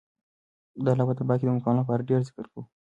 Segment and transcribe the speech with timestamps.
[0.83, 2.63] د الله په دربار کې د مقام لپاره ډېر ذکر کوه.